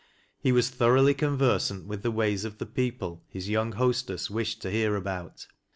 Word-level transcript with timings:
He 0.39 0.51
was 0.51 0.71
thoroughly 0.71 1.13
conversant 1.13 1.85
with 1.85 2.01
the 2.01 2.09
ways 2.09 2.43
of 2.43 2.57
the 2.57 2.65
people 2.65 3.23
his 3.29 3.49
young 3.49 3.73
hostess 3.73 4.31
wished 4.31 4.59
to 4.63 4.71
hear 4.71 4.95
about. 4.95 5.45